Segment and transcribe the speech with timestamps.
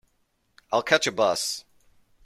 [0.71, 1.63] I'll catch a bus.